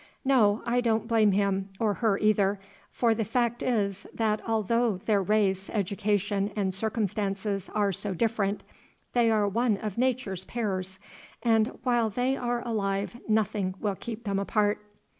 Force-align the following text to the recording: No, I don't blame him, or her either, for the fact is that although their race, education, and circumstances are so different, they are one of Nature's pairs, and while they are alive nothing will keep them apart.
No, 0.25 0.63
I 0.65 0.81
don't 0.81 1.07
blame 1.07 1.31
him, 1.33 1.69
or 1.79 1.93
her 1.93 2.17
either, 2.17 2.59
for 2.89 3.13
the 3.13 3.23
fact 3.23 3.61
is 3.61 4.07
that 4.15 4.41
although 4.49 4.97
their 4.97 5.21
race, 5.21 5.69
education, 5.69 6.49
and 6.55 6.73
circumstances 6.73 7.69
are 7.75 7.91
so 7.91 8.15
different, 8.15 8.63
they 9.13 9.29
are 9.29 9.47
one 9.47 9.77
of 9.77 9.99
Nature's 9.99 10.43
pairs, 10.43 10.97
and 11.43 11.67
while 11.83 12.09
they 12.09 12.35
are 12.35 12.65
alive 12.67 13.15
nothing 13.27 13.75
will 13.79 13.95
keep 13.95 14.23
them 14.23 14.39
apart. 14.39 14.81